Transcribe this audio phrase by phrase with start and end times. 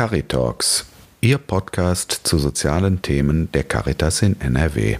[0.00, 0.86] Caritalks,
[1.20, 4.96] Ihr Podcast zu sozialen Themen der Caritas in NRW.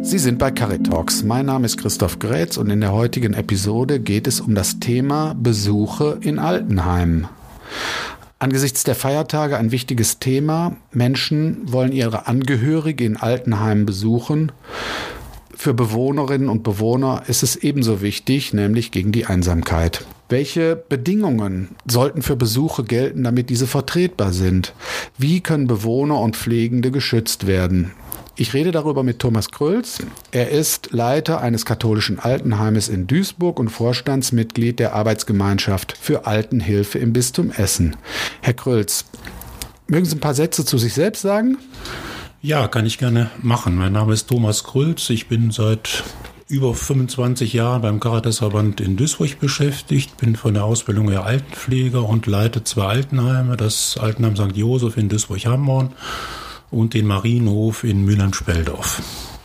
[0.00, 1.22] Sie sind bei Caritalks.
[1.22, 5.34] Mein Name ist Christoph Grätz und in der heutigen Episode geht es um das Thema
[5.34, 7.28] Besuche in Altenheimen.
[8.38, 10.76] Angesichts der Feiertage ein wichtiges Thema.
[10.92, 14.50] Menschen wollen ihre Angehörige in Altenheimen besuchen.
[15.62, 20.04] Für Bewohnerinnen und Bewohner ist es ebenso wichtig, nämlich gegen die Einsamkeit.
[20.28, 24.74] Welche Bedingungen sollten für Besuche gelten, damit diese vertretbar sind?
[25.18, 27.92] Wie können Bewohner und Pflegende geschützt werden?
[28.34, 30.00] Ich rede darüber mit Thomas Krölz.
[30.32, 37.12] Er ist Leiter eines katholischen Altenheimes in Duisburg und Vorstandsmitglied der Arbeitsgemeinschaft für Altenhilfe im
[37.12, 37.94] Bistum Essen.
[38.40, 39.04] Herr Krölz,
[39.86, 41.56] mögen Sie ein paar Sätze zu sich selbst sagen?
[42.44, 43.76] Ja, kann ich gerne machen.
[43.76, 45.08] Mein Name ist Thomas Krölz.
[45.10, 46.02] Ich bin seit
[46.48, 52.26] über 25 Jahren beim Caritasverband in Duisburg beschäftigt, bin von der Ausbildung her Altenpfleger und
[52.26, 54.56] leite zwei Altenheime, das Altenheim St.
[54.56, 55.92] Josef in Duisburg-Hamborn
[56.72, 59.02] und den Marienhof in Mülheim-Speldorf.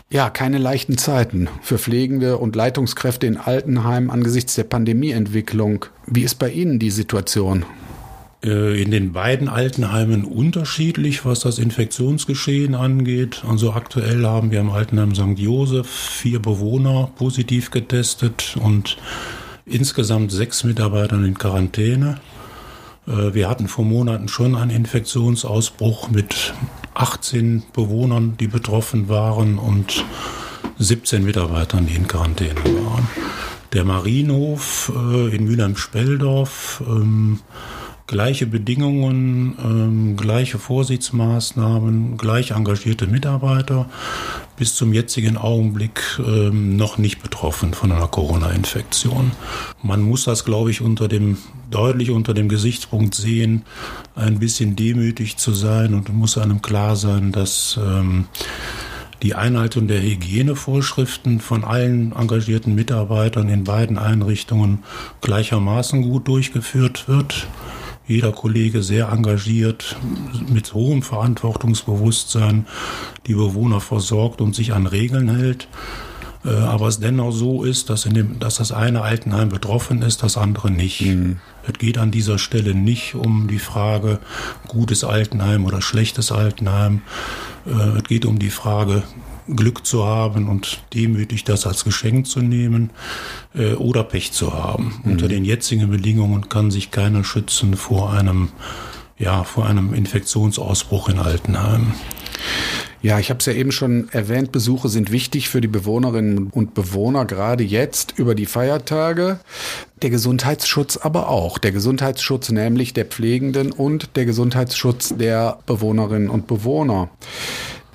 [0.09, 5.85] Ja, keine leichten Zeiten für Pflegende und Leitungskräfte in Altenheim angesichts der Pandemieentwicklung.
[6.07, 7.63] Wie ist bei Ihnen die Situation?
[8.47, 13.43] Äh, in den beiden Altenheimen unterschiedlich, was das Infektionsgeschehen angeht.
[13.47, 15.37] Also aktuell haben wir im Altenheim St.
[15.37, 18.97] Josef vier Bewohner positiv getestet und
[19.65, 22.21] insgesamt sechs Mitarbeiter in Quarantäne.
[23.05, 26.53] Äh, wir hatten vor Monaten schon einen Infektionsausbruch mit
[26.93, 30.05] 18 Bewohnern, die betroffen waren und
[30.79, 33.09] 17 Mitarbeitern, die in Quarantäne waren.
[33.73, 37.39] Der Marienhof äh, in Mülheim-Speldorf ähm,
[38.07, 43.89] gleiche Bedingungen, ähm, gleiche Vorsichtsmaßnahmen, gleich engagierte Mitarbeiter,
[44.55, 49.33] bis zum jetzigen Augenblick ähm, noch nicht betroffen von einer Corona-Infektion.
[49.83, 51.37] Man muss das, glaube ich, unter dem
[51.69, 53.63] deutlich unter dem Gesichtspunkt sehen,
[54.15, 58.27] ein bisschen demütig zu sein und muss einem klar sein, dass ähm,
[59.21, 64.83] die Einhaltung der Hygienevorschriften von allen engagierten Mitarbeitern in beiden Einrichtungen
[65.21, 67.47] gleichermaßen gut durchgeführt wird
[68.07, 69.97] jeder Kollege sehr engagiert,
[70.47, 72.65] mit hohem Verantwortungsbewusstsein
[73.27, 75.67] die Bewohner versorgt und sich an Regeln hält.
[76.45, 80.23] Äh, aber es dennoch so ist, dass, in dem, dass das eine Altenheim betroffen ist,
[80.23, 81.01] das andere nicht.
[81.01, 81.39] Mhm.
[81.67, 84.19] Es geht an dieser Stelle nicht um die Frage
[84.67, 87.01] gutes Altenheim oder schlechtes Altenheim.
[87.65, 89.03] Äh, es geht um die Frage,
[89.55, 92.91] Glück zu haben und demütig das als Geschenk zu nehmen
[93.55, 95.01] äh, oder Pech zu haben.
[95.03, 95.11] Mhm.
[95.11, 98.49] Unter den jetzigen Bedingungen kann sich keiner schützen vor einem,
[99.17, 101.93] ja, vor einem Infektionsausbruch in Altenheim.
[103.01, 106.73] Ja, ich habe es ja eben schon erwähnt, Besuche sind wichtig für die Bewohnerinnen und
[106.73, 109.39] Bewohner, gerade jetzt über die Feiertage.
[110.01, 111.59] Der Gesundheitsschutz aber auch.
[111.59, 117.09] Der Gesundheitsschutz nämlich der Pflegenden und der Gesundheitsschutz der Bewohnerinnen und Bewohner.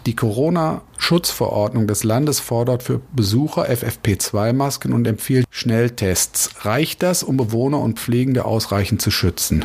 [0.07, 6.51] Die Corona-Schutzverordnung des Landes fordert für Besucher FFP2-Masken und empfiehlt Schnelltests.
[6.65, 9.65] Reicht das, um Bewohner und Pflegende ausreichend zu schützen?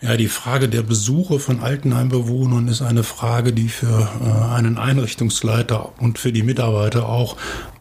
[0.00, 5.92] Ja, die Frage der Besuche von Altenheimbewohnern ist eine Frage, die für äh, einen Einrichtungsleiter
[5.98, 7.36] und für die Mitarbeiter auch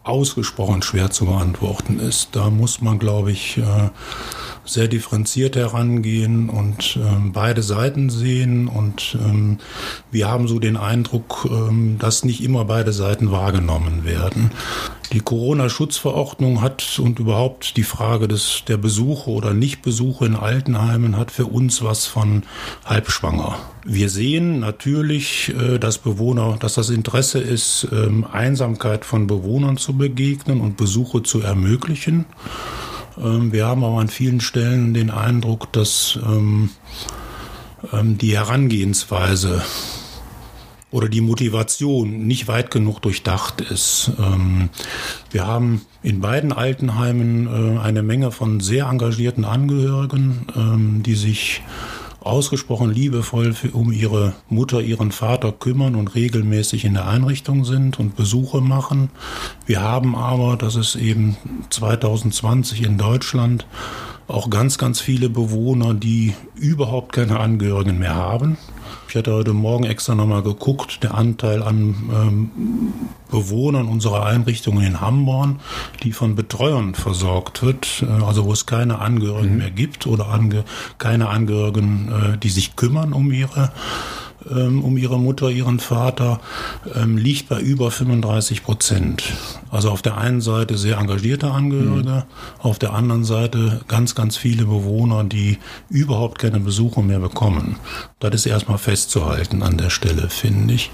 [0.08, 2.30] ausgesprochen schwer zu beantworten ist.
[2.36, 3.90] Da muss man, glaube ich, äh,
[4.66, 8.68] sehr differenziert herangehen und ähm, beide Seiten sehen.
[8.68, 9.60] Und ähm,
[10.12, 14.52] wir haben so den Eindruck, ähm, dass nicht immer beide Seiten wahrgenommen werden.
[15.14, 21.32] Die Corona-Schutzverordnung hat und überhaupt die Frage des, der Besuche oder Nichtbesuche in Altenheimen hat
[21.32, 22.44] für uns was von
[22.84, 23.58] halbschwanger.
[23.86, 29.94] Wir sehen natürlich, äh, dass Bewohner, dass das Interesse ist, ähm, Einsamkeit von Bewohnern zu
[29.94, 32.26] begegnen und Besuche zu ermöglichen.
[33.18, 36.72] Ähm, wir haben aber an vielen Stellen den Eindruck, dass ähm,
[37.94, 39.62] die Herangehensweise
[40.92, 44.12] oder die Motivation nicht weit genug durchdacht ist.
[45.32, 51.62] wir haben in beiden Altenheimen äh, eine Menge von sehr engagierten Angehörigen, die sich
[52.28, 58.16] ausgesprochen liebevoll um ihre Mutter, ihren Vater kümmern und regelmäßig in der Einrichtung sind und
[58.16, 59.10] Besuche machen.
[59.66, 61.38] Wir haben aber, das ist eben
[61.70, 63.66] 2020 in Deutschland,
[64.28, 68.58] auch ganz, ganz viele Bewohner, die überhaupt keine Angehörigen mehr haben.
[69.10, 72.52] Ich hatte heute Morgen extra nochmal geguckt, der Anteil an ähm,
[73.32, 75.60] Bewohnern unserer Einrichtungen in Hamborn,
[76.04, 79.58] die von Betreuern versorgt wird, äh, also wo es keine Angehörigen mhm.
[79.58, 80.64] mehr gibt oder ange
[80.98, 83.72] keine Angehörigen, äh, die sich kümmern um ihre
[84.50, 86.40] ähm, um ihre Mutter, ihren Vater,
[86.96, 89.24] ähm, liegt bei über 35 Prozent.
[89.70, 92.24] Also auf der einen Seite sehr engagierte Angehörige, mhm.
[92.60, 95.58] auf der anderen Seite ganz, ganz viele Bewohner, die
[95.90, 97.78] überhaupt keine Besuche mehr bekommen.
[98.20, 100.92] Das ist erstmal festzuhalten an der Stelle, finde ich.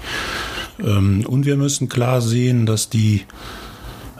[0.78, 3.22] Ähm, und wir müssen klar sehen, dass die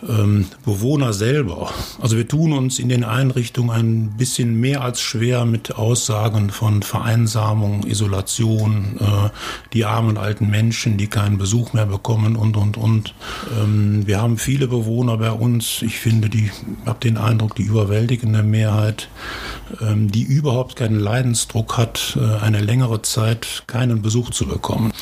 [0.09, 1.73] ähm, Bewohner selber.
[2.01, 6.83] Also wir tun uns in den Einrichtungen ein bisschen mehr als schwer mit Aussagen von
[6.83, 9.31] Vereinsamung, Isolation, äh,
[9.73, 13.15] die armen alten Menschen, die keinen Besuch mehr bekommen und und und.
[13.59, 15.83] Ähm, wir haben viele Bewohner bei uns.
[15.83, 16.51] Ich finde, die
[16.87, 19.09] habe den Eindruck, die überwältigende Mehrheit,
[19.81, 24.93] ähm, die überhaupt keinen Leidensdruck hat, äh, eine längere Zeit keinen Besuch zu bekommen.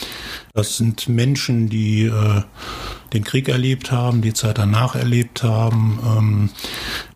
[0.55, 2.43] Das sind Menschen, die äh,
[3.13, 6.51] den Krieg erlebt haben, die Zeit danach erlebt haben, ähm,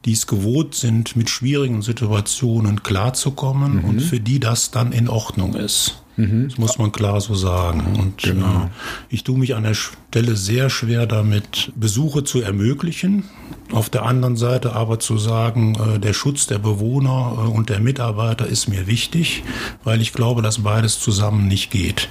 [0.05, 3.85] die es gewohnt sind, mit schwierigen Situationen klarzukommen mhm.
[3.85, 6.03] und für die das dann in Ordnung ist.
[6.17, 6.49] Mhm.
[6.49, 7.97] Das muss man klar so sagen.
[7.99, 8.65] Und genau.
[8.65, 8.69] äh,
[9.11, 13.25] ich tue mich an der Stelle sehr schwer damit, Besuche zu ermöglichen.
[13.73, 17.81] Auf der anderen Seite aber zu sagen, äh, der Schutz der Bewohner äh, und der
[17.81, 19.43] Mitarbeiter ist mir wichtig,
[19.85, 22.09] weil ich glaube, dass beides zusammen nicht geht.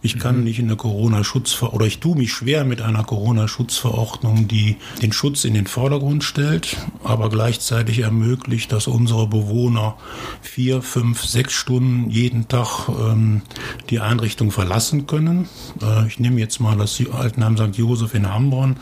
[0.00, 0.44] Ich kann mhm.
[0.44, 5.44] nicht in eine Corona-Schutzver oder ich tue mich schwer mit einer Corona-Schutzverordnung, die den Schutz
[5.44, 9.96] in den Vordergrund stellt, aber gleichzeitig ermöglicht, dass unsere Bewohner
[10.40, 13.42] vier, fünf, sechs Stunden jeden Tag ähm,
[13.90, 15.48] die Einrichtung verlassen können.
[15.82, 17.76] Äh, ich nehme jetzt mal das Altenheim St.
[17.76, 18.76] Josef in Hamborn.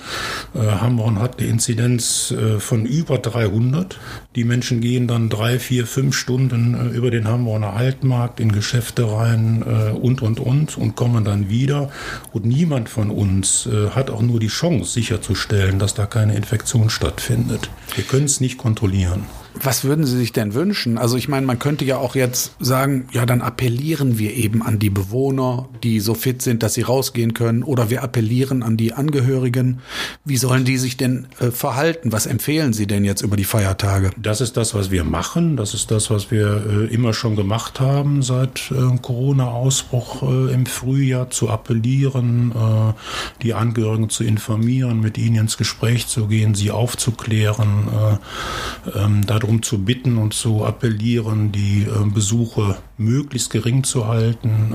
[0.55, 3.99] Äh, Hamborn hat eine Inzidenz äh, von über 300.
[4.35, 9.11] Die Menschen gehen dann drei, vier, fünf Stunden äh, über den Hamburger Altmarkt in Geschäfte
[9.11, 11.89] rein äh, und, und, und und kommen kommen dann wieder
[12.33, 16.91] und niemand von uns äh, hat auch nur die Chance sicherzustellen, dass da keine Infektion
[16.91, 17.71] stattfindet.
[17.95, 19.25] Wir können es nicht kontrollieren.
[19.63, 20.99] Was würden Sie sich denn wünschen?
[20.99, 24.79] Also ich meine, man könnte ja auch jetzt sagen, ja, dann appellieren wir eben an
[24.79, 28.93] die Bewohner, die so fit sind, dass sie rausgehen können, oder wir appellieren an die
[28.93, 29.81] Angehörigen.
[30.25, 32.13] Wie sollen die sich denn äh, verhalten?
[32.13, 34.11] Was empfehlen Sie denn jetzt über die Feiertage?
[34.17, 35.57] Das ist das, was wir machen.
[35.57, 40.67] Das ist das, was wir äh, immer schon gemacht haben seit äh, Corona-Ausbruch äh, im
[40.67, 46.71] Frühjahr, zu appellieren, äh, die Angehörigen zu informieren, mit ihnen ins Gespräch zu gehen, sie
[46.71, 47.89] aufzuklären.
[47.89, 54.75] Äh, ähm, darum zu bitten und zu appellieren, die äh, Besuche möglichst gering zu halten.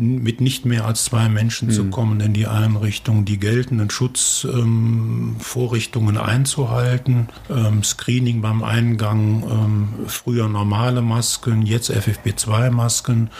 [0.00, 1.90] Mit nicht mehr als zwei Menschen zu hm.
[1.90, 10.48] kommen in die Einrichtung, die geltenden Schutzvorrichtungen ähm, einzuhalten, ähm, Screening beim Eingang, ähm, früher
[10.48, 13.30] normale Masken, jetzt FFP2-Masken,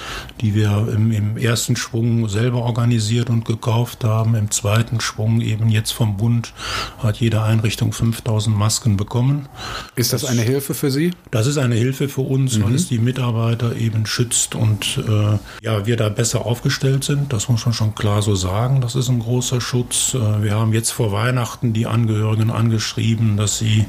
[0.41, 5.69] die wir im, im, ersten Schwung selber organisiert und gekauft haben, im zweiten Schwung eben
[5.69, 6.53] jetzt vom Bund
[6.99, 9.49] hat jede Einrichtung 5000 Masken bekommen.
[9.95, 11.13] Ist das, das eine Hilfe für Sie?
[11.31, 12.65] Das ist eine Hilfe für uns, mhm.
[12.65, 17.33] weil es die Mitarbeiter eben schützt und äh, ja, wir da besser aufgestellt sind.
[17.33, 18.81] Das muss man schon klar so sagen.
[18.81, 20.15] Das ist ein großer Schutz.
[20.15, 23.85] Äh, wir haben jetzt vor Weihnachten die Angehörigen angeschrieben, dass sie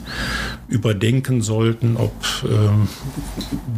[0.67, 2.13] überdenken sollten, ob
[2.43, 2.87] ähm,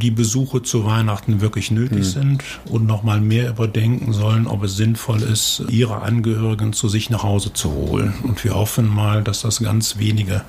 [0.02, 2.04] die Besuche zu Weihnachten wirklich nötig mhm.
[2.04, 7.24] sind und nochmal mehr überdenken sollen, ob es sinnvoll ist, ihre Angehörigen zu sich nach
[7.24, 8.14] Hause zu holen.
[8.24, 10.42] Und wir hoffen mal, dass das ganz wenige,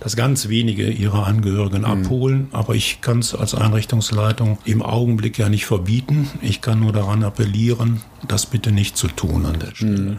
[0.00, 1.84] dass ganz wenige ihre Angehörigen mhm.
[1.84, 2.48] abholen.
[2.52, 6.30] Aber ich kann es als Einrichtungsleitung im Augenblick ja nicht verbieten.
[6.40, 9.96] Ich kann nur daran appellieren, appellieren, das bitte nicht zu tun an der Stelle.
[9.96, 10.18] Hm.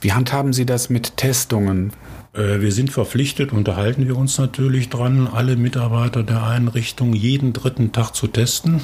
[0.00, 1.92] Wie handhaben Sie das mit Testungen?
[2.34, 7.92] Äh, wir sind verpflichtet, unterhalten wir uns natürlich dran, alle Mitarbeiter der Einrichtung jeden dritten
[7.92, 8.80] Tag zu testen.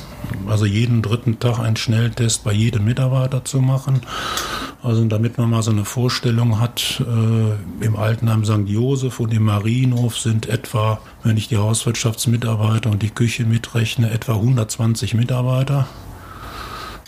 [0.48, 4.00] Also jeden dritten Tag einen Schnelltest bei jedem Mitarbeiter zu machen.
[4.82, 8.66] Also damit man mal so eine Vorstellung hat, äh, im Altenheim St.
[8.68, 14.34] Josef und im Marienhof sind etwa, wenn ich die Hauswirtschaftsmitarbeiter und die Küche mitrechne, etwa
[14.34, 15.86] 120 Mitarbeiter.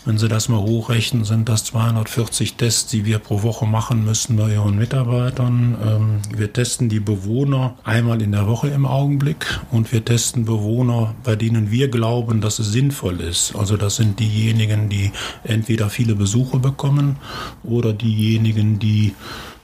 [0.07, 4.37] Wenn Sie das mal hochrechnen, sind das 240 Tests, die wir pro Woche machen müssen
[4.37, 5.75] bei Ihren Mitarbeitern.
[5.85, 11.13] Ähm, wir testen die Bewohner einmal in der Woche im Augenblick und wir testen Bewohner,
[11.25, 13.53] bei denen wir glauben, dass es sinnvoll ist.
[13.57, 15.11] Also das sind diejenigen, die
[15.43, 17.17] entweder viele Besuche bekommen
[17.65, 19.13] oder diejenigen, die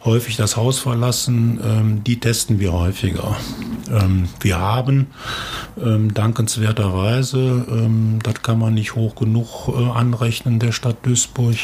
[0.06, 3.38] häufig das Haus verlassen, ähm, die testen wir häufiger.
[3.90, 5.08] Ähm, wir haben
[5.82, 11.56] ähm, dankenswerterweise, ähm, das kann man nicht hoch genug äh, anrechnen, der Stadt Duisburg,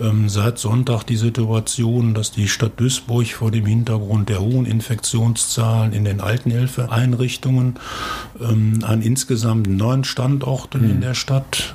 [0.00, 5.92] ähm, seit Sonntag die Situation, dass die Stadt Duisburg vor dem Hintergrund der hohen Infektionszahlen
[5.92, 7.76] in den Altenhilfeeinrichtungen
[8.40, 10.90] ähm, an insgesamt neun Standorten mhm.
[10.90, 11.74] in der Stadt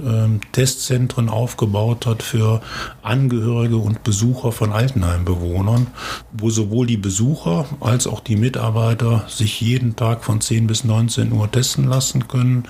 [0.51, 2.61] Testzentren aufgebaut hat für
[3.01, 5.87] Angehörige und Besucher von Altenheimbewohnern
[6.31, 11.31] wo sowohl die Besucher als auch die Mitarbeiter sich jeden Tag von 10 bis 19
[11.31, 12.65] Uhr testen lassen können.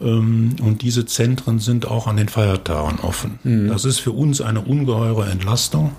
[0.00, 3.38] Ähm, und diese Zentren sind auch an den Feiertagen offen.
[3.42, 3.68] Mhm.
[3.68, 5.92] Das ist für uns eine ungeheure Entlastung.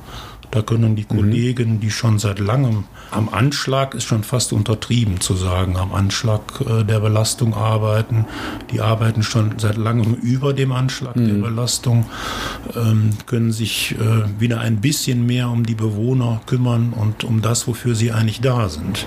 [0.56, 1.18] Da können die mhm.
[1.18, 6.42] Kollegen, die schon seit langem am Anschlag, ist schon fast untertrieben zu sagen, am Anschlag
[6.62, 8.24] äh, der Belastung arbeiten,
[8.72, 11.28] die arbeiten schon seit langem über dem Anschlag mhm.
[11.28, 12.06] der Belastung,
[12.74, 17.68] ähm, können sich äh, wieder ein bisschen mehr um die Bewohner kümmern und um das,
[17.68, 19.06] wofür sie eigentlich da sind.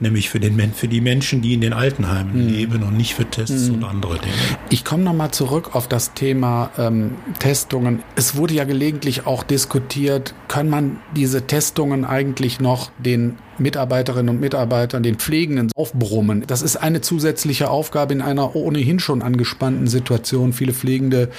[0.00, 2.48] Nämlich für, den, für die Menschen, die in den Altenheimen mhm.
[2.48, 3.74] leben und nicht für Tests mhm.
[3.74, 4.32] und andere Dinge.
[4.70, 8.02] Ich komme nochmal zurück auf das Thema ähm, Testungen.
[8.16, 10.77] Es wurde ja gelegentlich auch diskutiert, kann man
[11.14, 16.44] diese Testungen eigentlich noch den Mitarbeiterinnen und Mitarbeitern, den Pflegenden aufbrummen.
[16.46, 20.52] Das ist eine zusätzliche Aufgabe in einer ohnehin schon angespannten Situation.
[20.52, 21.30] Viele Pflegende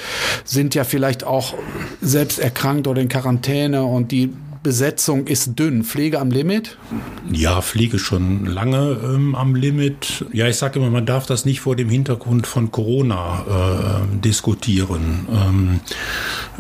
[0.44, 1.54] sind ja vielleicht auch
[2.02, 5.84] selbst erkrankt oder in Quarantäne und die Besetzung ist dünn.
[5.84, 6.78] Pflege am Limit?
[7.32, 10.26] Ja, Pflege schon lange ähm, am Limit.
[10.34, 15.28] Ja, ich sage immer, man darf das nicht vor dem Hintergrund von Corona äh, diskutieren.
[15.32, 15.80] Ähm,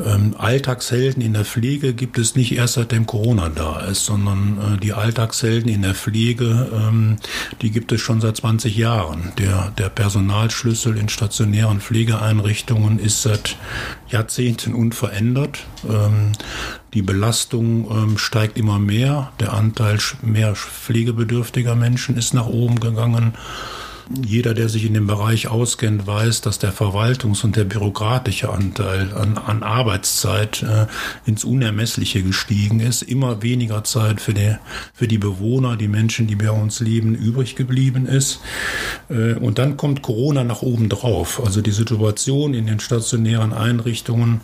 [0.05, 4.77] ähm, Alltagshelden in der Pflege gibt es nicht erst seitdem Corona da ist, sondern äh,
[4.79, 7.17] die Alltagshelden in der Pflege, ähm,
[7.61, 9.33] die gibt es schon seit 20 Jahren.
[9.37, 13.57] Der, der Personalschlüssel in stationären Pflegeeinrichtungen ist seit
[14.09, 15.65] Jahrzehnten unverändert.
[15.87, 16.31] Ähm,
[16.93, 19.31] die Belastung ähm, steigt immer mehr.
[19.39, 23.33] Der Anteil mehr pflegebedürftiger Menschen ist nach oben gegangen.
[24.25, 29.13] Jeder, der sich in dem Bereich auskennt, weiß, dass der Verwaltungs- und der bürokratische Anteil
[29.13, 30.87] an, an Arbeitszeit äh,
[31.25, 33.03] ins Unermessliche gestiegen ist.
[33.03, 34.55] Immer weniger Zeit für die,
[34.93, 38.39] für die Bewohner, die Menschen, die bei uns leben, übrig geblieben ist.
[39.09, 41.39] Äh, und dann kommt Corona nach oben drauf.
[41.45, 44.41] Also die Situation in den stationären Einrichtungen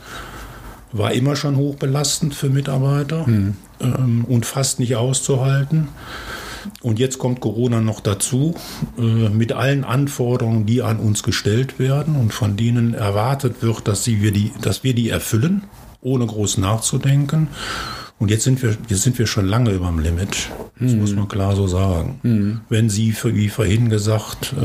[0.91, 3.55] war immer schon hochbelastend für Mitarbeiter mhm.
[3.81, 5.88] ähm, und fast nicht auszuhalten.
[6.81, 8.55] Und jetzt kommt Corona noch dazu,
[8.98, 14.03] äh, mit allen Anforderungen, die an uns gestellt werden und von denen erwartet wird, dass,
[14.03, 15.63] sie wir, die, dass wir die erfüllen,
[16.01, 17.48] ohne groß nachzudenken.
[18.17, 20.50] Und jetzt sind wir, jetzt sind wir schon lange über dem Limit.
[20.79, 21.00] Das mhm.
[21.01, 22.19] muss man klar so sagen.
[22.24, 22.62] Mhm.
[22.69, 24.55] Wenn Sie, wie vorhin gesagt,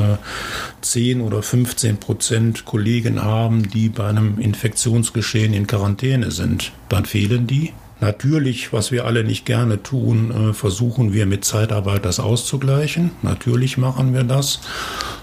[0.82, 7.06] 10 äh, oder 15 Prozent Kollegen haben, die bei einem Infektionsgeschehen in Quarantäne sind, dann
[7.06, 7.72] fehlen die.
[8.00, 13.10] Natürlich, was wir alle nicht gerne tun, äh, versuchen wir mit Zeitarbeit das auszugleichen.
[13.22, 14.60] Natürlich machen wir das.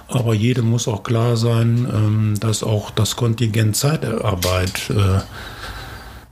[0.07, 5.22] Aber jedem muss auch klar sein, ähm, dass auch das Kontingent Zeitarbeit äh,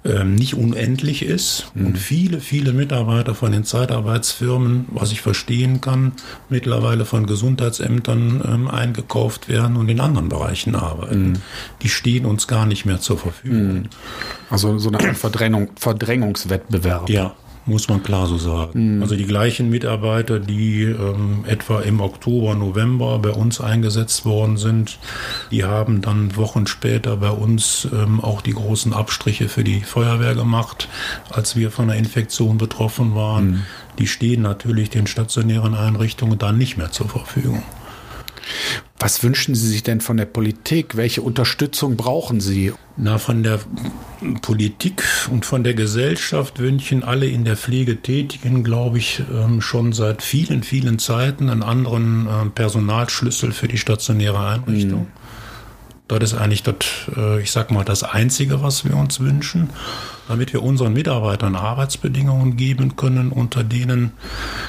[0.06, 1.88] ähm, nicht unendlich ist mhm.
[1.88, 6.14] und viele, viele Mitarbeiter von den Zeitarbeitsfirmen, was ich verstehen kann,
[6.50, 11.30] mittlerweile von Gesundheitsämtern ähm, eingekauft werden und in anderen Bereichen arbeiten.
[11.30, 11.42] Mhm.
[11.82, 13.74] Die stehen uns gar nicht mehr zur Verfügung.
[13.74, 13.84] Mhm.
[14.50, 17.10] Also so eine Verdrängung, Verdrängungswettbewerb.
[17.10, 18.96] Ja, muss man klar so sagen.
[18.96, 19.02] Mhm.
[19.02, 25.00] Also die gleichen Mitarbeiter, die ähm, etwa im Oktober, November bei uns eingesetzt worden sind,
[25.52, 30.36] die haben dann Wochen später bei uns ähm, auch die großen Abstriche für die Feuerwehr
[30.36, 30.88] gemacht,
[31.30, 33.48] als wir von der Infektion betroffen waren.
[33.48, 33.62] Mhm.
[34.00, 37.64] Die stehen natürlich den stationären Einrichtungen dann nicht mehr zur Verfügung.
[39.00, 40.96] Was wünschen Sie sich denn von der Politik?
[40.96, 42.74] Welche Unterstützung brauchen Sie?
[42.98, 43.60] Na, von der
[44.34, 49.94] Politik und von der Gesellschaft wünschen alle in der Pflege Tätigen, glaube ich, ähm, schon
[49.94, 55.02] seit vielen, vielen Zeiten einen anderen ähm, Personalschlüssel für die stationäre Einrichtung.
[55.02, 55.08] Mhm.
[56.08, 56.76] Das ist eigentlich das,
[57.16, 59.70] äh, ich sag mal, das Einzige, was wir uns wünschen,
[60.28, 64.12] damit wir unseren Mitarbeitern Arbeitsbedingungen geben können, unter denen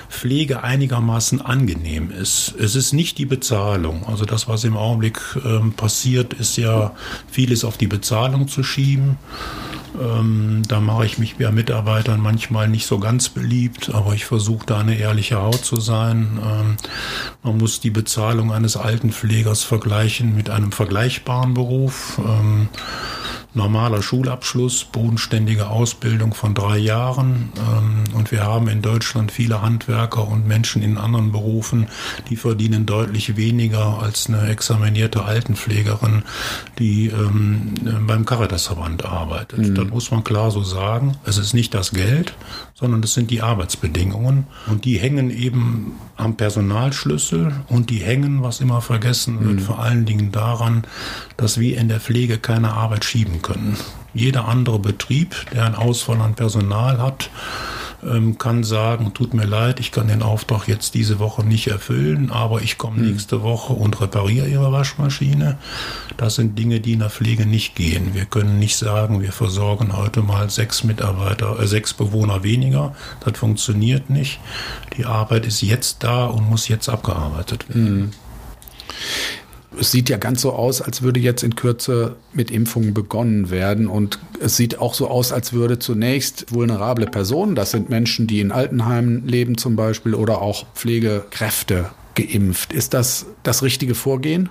[0.08, 2.54] Pflege einigermaßen angenehm ist.
[2.58, 4.06] Es ist nicht die Bezahlung.
[4.06, 6.92] Also das, was im Augenblick ähm, passiert, ist ja
[7.30, 9.18] vieles auf die Bezahlung zu schieben.
[10.00, 14.66] Ähm, da mache ich mich bei Mitarbeitern manchmal nicht so ganz beliebt, aber ich versuche
[14.66, 16.38] da eine ehrliche Haut zu sein.
[16.42, 16.76] Ähm,
[17.42, 22.20] man muss die Bezahlung eines Altenpflegers vergleichen mit einem vergleichbaren Beruf.
[22.25, 22.68] Ähm,
[23.56, 27.52] normaler Schulabschluss, bodenständige Ausbildung von drei Jahren.
[27.56, 31.88] Ähm, und wir haben in Deutschland viele Handwerker und Menschen in anderen Berufen,
[32.28, 36.22] die verdienen deutlich weniger als eine examinierte Altenpflegerin,
[36.78, 37.75] die ähm,
[38.06, 39.58] beim Caritasverband arbeitet.
[39.58, 39.75] Mhm.
[39.75, 41.16] Das muss man klar so sagen.
[41.25, 42.34] Es ist nicht das Geld,
[42.75, 44.46] sondern es sind die Arbeitsbedingungen.
[44.66, 49.60] Und die hängen eben am Personalschlüssel und die hängen, was immer vergessen wird, mhm.
[49.60, 50.84] vor allen Dingen daran,
[51.36, 53.45] dass wir in der Pflege keine Arbeit schieben können.
[54.14, 57.30] Jeder andere Betrieb, der einen Ausfall an Personal hat,
[58.04, 62.30] ähm, kann sagen, tut mir leid, ich kann den Auftrag jetzt diese Woche nicht erfüllen,
[62.30, 63.10] aber ich komme mhm.
[63.10, 65.58] nächste Woche und repariere Ihre Waschmaschine.
[66.16, 68.14] Das sind Dinge, die in der Pflege nicht gehen.
[68.14, 72.94] Wir können nicht sagen, wir versorgen heute mal sechs Mitarbeiter, äh, sechs Bewohner weniger.
[73.24, 74.40] Das funktioniert nicht.
[74.96, 78.00] Die Arbeit ist jetzt da und muss jetzt abgearbeitet werden.
[78.00, 78.10] Mhm
[79.78, 83.88] es sieht ja ganz so aus, als würde jetzt in Kürze mit Impfungen begonnen werden.
[83.88, 88.40] Und es sieht auch so aus, als würde zunächst vulnerable Personen, das sind Menschen, die
[88.40, 92.73] in Altenheimen leben zum Beispiel, oder auch Pflegekräfte geimpft.
[92.73, 94.49] Ist das das richtige Vorgehen?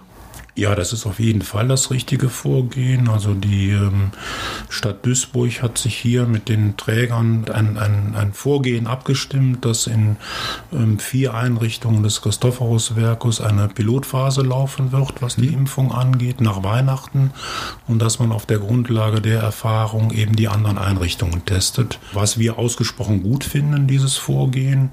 [0.58, 3.10] Ja, das ist auf jeden Fall das richtige Vorgehen.
[3.10, 4.12] Also die ähm,
[4.70, 10.16] Stadt Duisburg hat sich hier mit den Trägern ein, ein, ein Vorgehen abgestimmt, dass in
[10.72, 15.60] ähm, vier Einrichtungen des Christophorus-Werkes eine Pilotphase laufen wird, was die mhm.
[15.60, 17.32] Impfung angeht, nach Weihnachten
[17.86, 22.00] und dass man auf der Grundlage der Erfahrung eben die anderen Einrichtungen testet.
[22.14, 24.92] Was wir ausgesprochen gut finden, dieses Vorgehen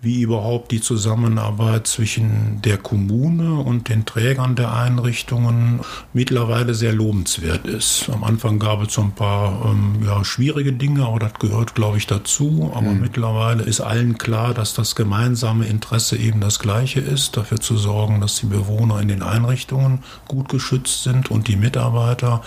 [0.00, 5.80] wie überhaupt die Zusammenarbeit zwischen der Kommune und den Trägern der Einrichtungen
[6.12, 8.08] mittlerweile sehr lobenswert ist.
[8.12, 11.96] Am Anfang gab es so ein paar ähm, ja, schwierige Dinge, aber das gehört, glaube
[11.96, 12.70] ich, dazu.
[12.74, 13.00] Aber mhm.
[13.00, 18.20] mittlerweile ist allen klar, dass das gemeinsame Interesse eben das gleiche ist, dafür zu sorgen,
[18.20, 22.42] dass die Bewohner in den Einrichtungen gut geschützt sind und die Mitarbeiter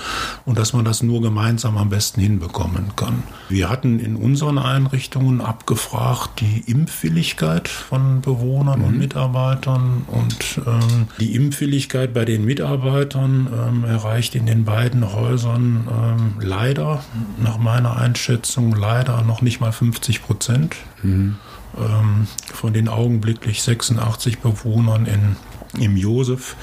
[0.46, 3.24] und dass man das nur gemeinsam am besten hinbekommen kann.
[3.50, 8.86] Wir hatten in unseren Einrichtungen abgefragt, die Impfwilligkeit Impfwilligkeit von Bewohnern mhm.
[8.86, 15.88] und Mitarbeitern und ähm, die Impfwilligkeit bei den Mitarbeitern ähm, erreicht in den beiden Häusern
[15.90, 17.04] ähm, leider,
[17.42, 20.76] nach meiner Einschätzung, leider noch nicht mal 50 Prozent.
[21.02, 21.38] Mhm.
[21.78, 25.38] Ähm, von den augenblicklich 86 Bewohnern in
[25.80, 26.56] im Josef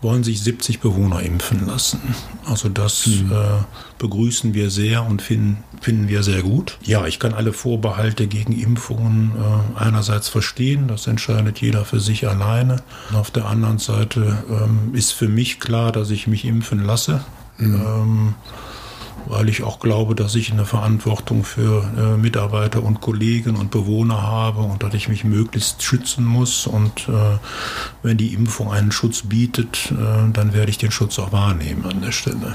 [0.00, 2.00] wollen sich 70 Bewohner impfen lassen.
[2.44, 3.32] Also das mhm.
[3.32, 3.36] äh,
[3.98, 6.78] begrüßen wir sehr und finden, finden wir sehr gut.
[6.82, 12.28] Ja, ich kann alle Vorbehalte gegen Impfungen äh, einerseits verstehen, das entscheidet jeder für sich
[12.28, 12.82] alleine.
[13.10, 17.24] Und auf der anderen Seite ähm, ist für mich klar, dass ich mich impfen lasse.
[17.58, 17.74] Mhm.
[17.74, 18.34] Ähm,
[19.26, 24.22] weil ich auch glaube, dass ich eine Verantwortung für äh, Mitarbeiter und Kollegen und Bewohner
[24.22, 26.66] habe und dass ich mich möglichst schützen muss.
[26.66, 27.38] Und äh,
[28.02, 32.02] wenn die Impfung einen Schutz bietet, äh, dann werde ich den Schutz auch wahrnehmen an
[32.02, 32.54] der Stelle.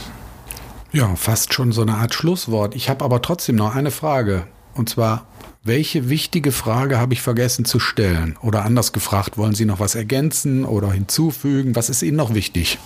[0.92, 2.76] Ja, fast schon so eine Art Schlusswort.
[2.76, 4.48] Ich habe aber trotzdem noch eine Frage.
[4.74, 5.26] Und zwar,
[5.64, 8.38] welche wichtige Frage habe ich vergessen zu stellen?
[8.42, 11.76] Oder anders gefragt, wollen Sie noch was ergänzen oder hinzufügen?
[11.76, 12.78] Was ist Ihnen noch wichtig?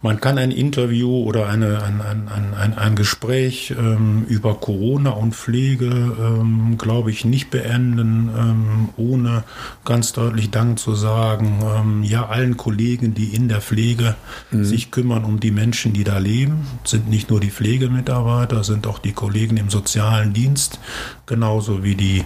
[0.00, 5.34] Man kann ein Interview oder eine, ein, ein, ein, ein Gespräch ähm, über Corona und
[5.34, 9.42] Pflege, ähm, glaube ich, nicht beenden, ähm, ohne
[9.84, 14.14] ganz deutlich Dank zu sagen, ähm, ja, allen Kollegen, die in der Pflege
[14.52, 14.64] mhm.
[14.64, 19.00] sich kümmern um die Menschen, die da leben, sind nicht nur die Pflegemitarbeiter, sind auch
[19.00, 20.78] die Kollegen im sozialen Dienst,
[21.26, 22.24] genauso wie die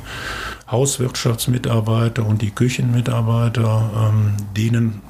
[0.71, 5.01] Hauswirtschaftsmitarbeiter und die Küchenmitarbeiter, ähm, denen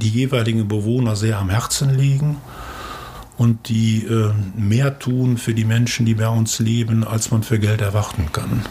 [0.00, 2.36] die jeweiligen Bewohner sehr am Herzen liegen
[3.36, 7.58] und die äh, mehr tun für die Menschen, die bei uns leben, als man für
[7.58, 8.62] Geld erwarten kann.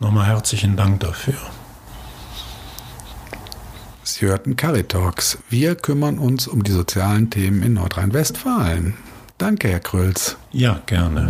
[0.00, 1.34] Nochmal herzlichen Dank dafür.
[4.02, 5.38] Sie hörten Caritalks.
[5.48, 8.94] Wir kümmern uns um die sozialen Themen in Nordrhein-Westfalen.
[9.38, 10.36] Danke, Herr Krölz.
[10.50, 11.28] Ja, gerne.